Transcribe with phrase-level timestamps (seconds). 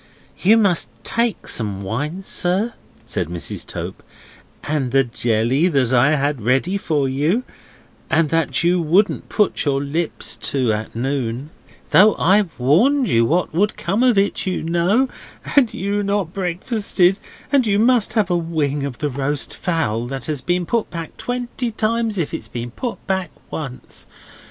[0.41, 2.73] "You must take some wine, sir,"
[3.05, 3.63] said Mrs.
[3.67, 4.01] Tope,
[4.63, 7.43] "and the jelly that I had ready for you,
[8.09, 11.51] and that you wouldn't put your lips to at noon,
[11.91, 15.07] though I warned you what would come of it, you know,
[15.55, 17.19] and you not breakfasted;
[17.51, 21.15] and you must have a wing of the roast fowl that has been put back
[21.17, 24.07] twenty times if it's been put back once.